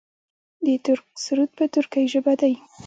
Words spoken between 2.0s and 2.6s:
ژبه دی.